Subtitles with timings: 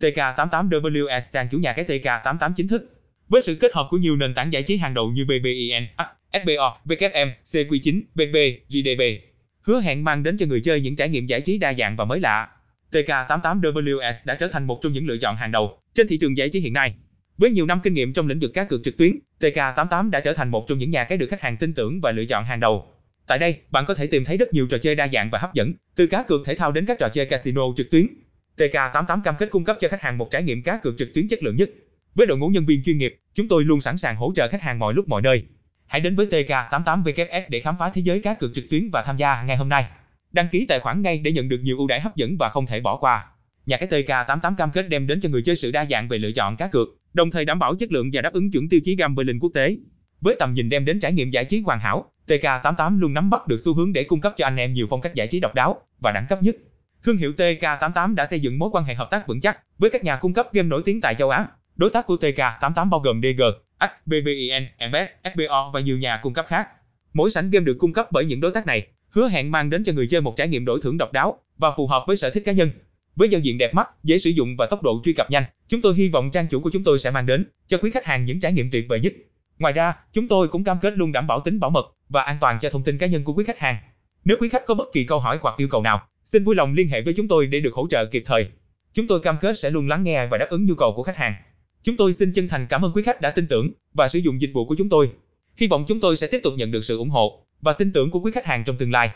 [0.00, 2.94] TK88WS trang chủ nhà cái TK88 chính thức.
[3.28, 5.86] Với sự kết hợp của nhiều nền tảng giải trí hàng đầu như BBIN,
[6.32, 8.36] SBO, WM, CQ9, BB,
[8.68, 9.02] GDB,
[9.60, 12.04] hứa hẹn mang đến cho người chơi những trải nghiệm giải trí đa dạng và
[12.04, 12.48] mới lạ.
[12.92, 16.48] TK88WS đã trở thành một trong những lựa chọn hàng đầu trên thị trường giải
[16.48, 16.94] trí hiện nay.
[17.38, 20.32] Với nhiều năm kinh nghiệm trong lĩnh vực cá cược trực tuyến, TK88 đã trở
[20.32, 22.60] thành một trong những nhà cái được khách hàng tin tưởng và lựa chọn hàng
[22.60, 22.86] đầu.
[23.26, 25.54] Tại đây, bạn có thể tìm thấy rất nhiều trò chơi đa dạng và hấp
[25.54, 28.06] dẫn, từ cá cược thể thao đến các trò chơi casino trực tuyến.
[28.58, 31.28] TK88 cam kết cung cấp cho khách hàng một trải nghiệm cá cược trực tuyến
[31.28, 31.70] chất lượng nhất.
[32.14, 34.62] Với đội ngũ nhân viên chuyên nghiệp, chúng tôi luôn sẵn sàng hỗ trợ khách
[34.62, 35.42] hàng mọi lúc mọi nơi.
[35.86, 39.16] Hãy đến với TK88vfs để khám phá thế giới cá cược trực tuyến và tham
[39.16, 39.84] gia ngay hôm nay.
[40.32, 42.66] Đăng ký tài khoản ngay để nhận được nhiều ưu đãi hấp dẫn và không
[42.66, 43.26] thể bỏ qua.
[43.66, 46.32] Nhà cái TK88 cam kết đem đến cho người chơi sự đa dạng về lựa
[46.32, 48.96] chọn cá cược, đồng thời đảm bảo chất lượng và đáp ứng chuẩn tiêu chí
[48.96, 49.76] gambling quốc tế.
[50.20, 53.46] Với tầm nhìn đem đến trải nghiệm giải trí hoàn hảo, TK88 luôn nắm bắt
[53.46, 55.54] được xu hướng để cung cấp cho anh em nhiều phong cách giải trí độc
[55.54, 56.56] đáo và đẳng cấp nhất.
[57.08, 60.04] Thương hiệu TK88 đã xây dựng mối quan hệ hợp tác vững chắc với các
[60.04, 61.46] nhà cung cấp game nổi tiếng tại châu Á.
[61.76, 63.42] Đối tác của TK88 bao gồm DG,
[63.80, 66.68] HBBIN, MS, SBO và nhiều nhà cung cấp khác.
[67.12, 69.84] Mỗi sảnh game được cung cấp bởi những đối tác này, hứa hẹn mang đến
[69.84, 72.30] cho người chơi một trải nghiệm đổi thưởng độc đáo và phù hợp với sở
[72.30, 72.70] thích cá nhân.
[73.16, 75.82] Với giao diện đẹp mắt, dễ sử dụng và tốc độ truy cập nhanh, chúng
[75.82, 78.24] tôi hy vọng trang chủ của chúng tôi sẽ mang đến cho quý khách hàng
[78.24, 79.12] những trải nghiệm tuyệt vời nhất.
[79.58, 82.36] Ngoài ra, chúng tôi cũng cam kết luôn đảm bảo tính bảo mật và an
[82.40, 83.76] toàn cho thông tin cá nhân của quý khách hàng.
[84.24, 86.74] Nếu quý khách có bất kỳ câu hỏi hoặc yêu cầu nào, xin vui lòng
[86.74, 88.46] liên hệ với chúng tôi để được hỗ trợ kịp thời.
[88.94, 91.16] Chúng tôi cam kết sẽ luôn lắng nghe và đáp ứng nhu cầu của khách
[91.16, 91.34] hàng.
[91.82, 94.40] Chúng tôi xin chân thành cảm ơn quý khách đã tin tưởng và sử dụng
[94.40, 95.10] dịch vụ của chúng tôi.
[95.56, 98.10] Hy vọng chúng tôi sẽ tiếp tục nhận được sự ủng hộ và tin tưởng
[98.10, 99.10] của quý khách hàng trong tương lai.